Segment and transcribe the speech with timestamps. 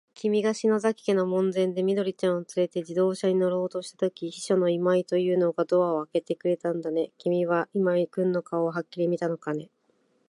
[0.15, 7.11] きみが篠崎家の門前で、緑ちゃんをつれて自動車に乗ろうとしたとき、秘書の今井というのがドアをあけてくれたんだね。
[7.19, 9.69] きみは今井君の顔をはっきり見たのかね。